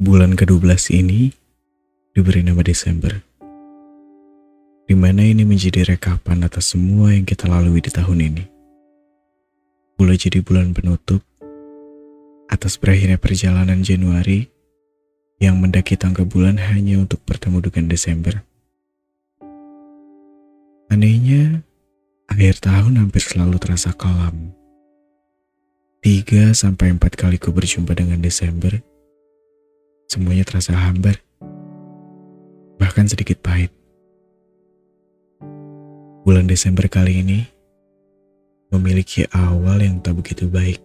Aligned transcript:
Bulan 0.00 0.32
ke-12 0.32 0.96
ini 0.96 1.28
diberi 2.16 2.40
nama 2.40 2.64
Desember. 2.64 3.20
Di 4.88 4.96
mana 4.96 5.20
ini 5.20 5.44
menjadi 5.44 5.92
rekapan 5.92 6.40
atas 6.40 6.72
semua 6.72 7.12
yang 7.12 7.28
kita 7.28 7.44
lalui 7.44 7.84
di 7.84 7.92
tahun 7.92 8.32
ini. 8.32 8.44
Mulai 10.00 10.16
jadi 10.16 10.40
bulan 10.40 10.72
penutup 10.72 11.20
atas 12.48 12.80
berakhirnya 12.80 13.20
perjalanan 13.20 13.84
Januari 13.84 14.48
yang 15.36 15.60
mendaki 15.60 16.00
tangga 16.00 16.24
bulan 16.24 16.56
hanya 16.56 17.04
untuk 17.04 17.20
bertemu 17.28 17.60
dengan 17.68 17.84
Desember. 17.92 18.40
Anehnya, 20.88 21.60
akhir 22.24 22.64
tahun 22.64 23.04
hampir 23.04 23.20
selalu 23.20 23.60
terasa 23.60 23.92
kelam. 23.92 24.56
Tiga 26.00 26.56
sampai 26.56 26.96
empat 26.96 27.20
kali 27.20 27.36
ku 27.36 27.52
berjumpa 27.52 27.92
dengan 27.92 28.24
Desember, 28.24 28.80
semuanya 30.10 30.42
terasa 30.42 30.74
hambar, 30.74 31.22
bahkan 32.82 33.06
sedikit 33.06 33.38
pahit. 33.46 33.70
Bulan 36.26 36.50
Desember 36.50 36.90
kali 36.90 37.22
ini 37.22 37.46
memiliki 38.74 39.22
awal 39.30 39.78
yang 39.78 40.02
tak 40.02 40.18
begitu 40.18 40.50
baik. 40.50 40.82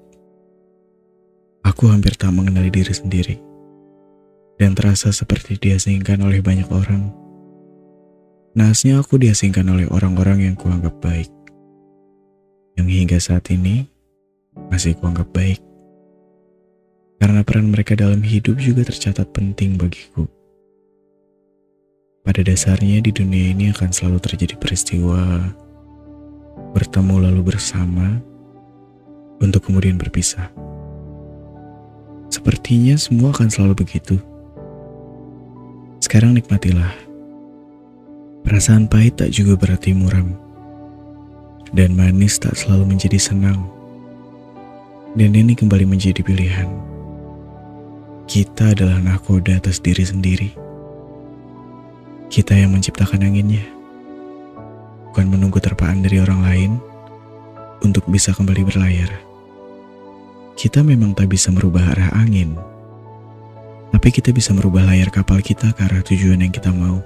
Aku 1.66 1.90
hampir 1.90 2.14
tak 2.14 2.38
mengenali 2.38 2.70
diri 2.70 2.94
sendiri 2.94 3.42
dan 4.62 4.78
terasa 4.78 5.10
seperti 5.10 5.58
diasingkan 5.58 6.22
oleh 6.22 6.46
banyak 6.46 6.70
orang. 6.70 7.10
Nasnya 8.54 9.02
aku 9.02 9.18
diasingkan 9.18 9.66
oleh 9.74 9.90
orang-orang 9.90 10.54
yang 10.54 10.56
kuanggap 10.56 11.02
baik, 11.02 11.34
yang 12.78 12.86
hingga 12.86 13.18
saat 13.18 13.50
ini 13.50 13.90
masih 14.70 14.94
kuanggap 15.02 15.28
baik 15.34 15.58
karena 17.26 17.42
peran 17.42 17.74
mereka 17.74 17.98
dalam 17.98 18.22
hidup 18.22 18.62
juga 18.62 18.86
tercatat 18.86 19.26
penting 19.34 19.82
bagiku. 19.82 20.30
Pada 22.22 22.46
dasarnya 22.46 23.02
di 23.02 23.10
dunia 23.10 23.50
ini 23.50 23.74
akan 23.74 23.90
selalu 23.90 24.22
terjadi 24.22 24.54
peristiwa 24.62 25.42
bertemu 26.78 27.26
lalu 27.26 27.50
bersama 27.50 28.22
untuk 29.42 29.66
kemudian 29.66 29.98
berpisah. 29.98 30.54
Sepertinya 32.30 32.94
semua 32.94 33.34
akan 33.34 33.50
selalu 33.50 33.74
begitu. 33.82 34.22
Sekarang 36.06 36.38
nikmatilah. 36.38 36.94
Perasaan 38.46 38.86
pahit 38.86 39.18
tak 39.18 39.34
juga 39.34 39.58
berarti 39.58 39.98
muram. 39.98 40.38
Dan 41.74 41.98
manis 41.98 42.38
tak 42.38 42.54
selalu 42.54 42.94
menjadi 42.94 43.18
senang. 43.18 43.66
Dan 45.18 45.34
ini 45.34 45.58
kembali 45.58 45.90
menjadi 45.90 46.22
pilihan. 46.22 46.94
Kita 48.36 48.76
adalah 48.76 49.00
nakoda 49.00 49.56
atas 49.56 49.80
diri 49.80 50.04
sendiri. 50.04 50.52
Kita 52.28 52.52
yang 52.52 52.76
menciptakan 52.76 53.24
anginnya. 53.24 53.64
Bukan 55.08 55.32
menunggu 55.32 55.64
terpaan 55.64 56.04
dari 56.04 56.20
orang 56.20 56.44
lain 56.44 56.72
untuk 57.80 58.04
bisa 58.12 58.36
kembali 58.36 58.68
berlayar. 58.68 59.08
Kita 60.60 60.84
memang 60.84 61.16
tak 61.16 61.32
bisa 61.32 61.48
merubah 61.48 61.96
arah 61.96 62.12
angin. 62.12 62.60
Tapi 63.96 64.12
kita 64.12 64.36
bisa 64.36 64.52
merubah 64.52 64.84
layar 64.84 65.08
kapal 65.16 65.40
kita 65.40 65.72
ke 65.72 65.88
arah 65.88 66.04
tujuan 66.04 66.44
yang 66.44 66.52
kita 66.52 66.76
mau. 66.76 67.00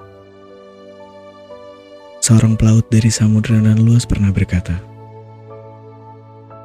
Seorang 2.25 2.57
pelaut 2.57 2.89
dari 2.89 3.13
samudera 3.13 3.61
dan 3.61 3.77
luas 3.77 4.01
pernah 4.01 4.33
berkata, 4.33 4.81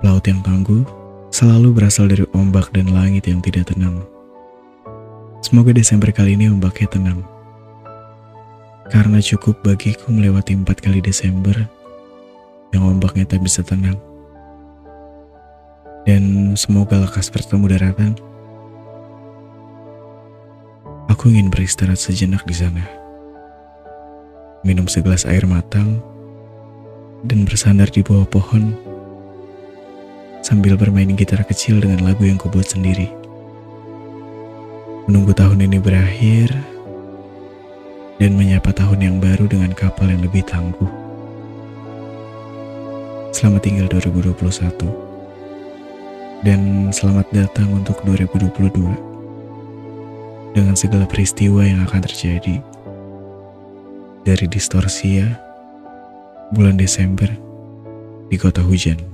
Pelaut 0.01 0.25
yang 0.25 0.41
tangguh 0.41 0.89
selalu 1.29 1.69
berasal 1.77 2.09
dari 2.09 2.25
ombak 2.33 2.73
dan 2.73 2.89
langit 2.97 3.29
yang 3.29 3.45
tidak 3.45 3.69
tenang. 3.69 4.14
Semoga 5.45 5.77
Desember 5.77 6.09
kali 6.09 6.41
ini 6.41 6.49
ombaknya 6.49 6.89
tenang. 6.89 7.21
Karena 8.89 9.21
cukup 9.21 9.61
bagiku 9.61 10.09
melewati 10.09 10.57
empat 10.57 10.81
kali 10.81 11.05
Desember 11.05 11.69
yang 12.73 12.89
ombaknya 12.89 13.29
tak 13.29 13.45
bisa 13.45 13.61
tenang. 13.61 14.01
Dan 16.09 16.57
semoga 16.57 16.97
lekas 16.97 17.29
bertemu 17.29 17.77
daratan. 17.77 18.17
Aku 21.13 21.29
ingin 21.29 21.53
beristirahat 21.53 22.01
sejenak 22.01 22.49
di 22.49 22.57
sana. 22.57 22.89
Minum 24.65 24.89
segelas 24.89 25.29
air 25.29 25.45
matang 25.45 26.01
dan 27.21 27.45
bersandar 27.45 27.93
di 27.93 28.01
bawah 28.01 28.25
pohon 28.25 28.73
sambil 30.41 30.81
bermain 30.81 31.13
gitar 31.13 31.45
kecil 31.45 31.85
dengan 31.85 32.01
lagu 32.01 32.25
yang 32.25 32.41
kubuat 32.41 32.65
sendiri 32.65 33.24
menunggu 35.05 35.37
tahun 35.37 35.69
ini 35.69 35.85
berakhir 35.85 36.49
dan 38.17 38.41
menyapa 38.41 38.73
tahun 38.73 39.05
yang 39.05 39.21
baru 39.21 39.45
dengan 39.45 39.77
kapal 39.77 40.09
yang 40.09 40.25
lebih 40.25 40.41
tangguh. 40.49 40.89
Selamat 43.37 43.69
tinggal 43.69 43.85
2021 43.93 44.81
dan 46.41 46.89
selamat 46.89 47.29
datang 47.37 47.69
untuk 47.77 48.01
2022 48.09 50.57
dengan 50.57 50.73
segala 50.73 51.05
peristiwa 51.05 51.69
yang 51.69 51.85
akan 51.85 52.01
terjadi 52.01 52.65
dari 54.25 54.49
distorsia 54.49 55.37
bulan 56.57 56.81
Desember 56.81 57.29
di 58.33 58.41
kota 58.41 58.65
hujan. 58.65 59.14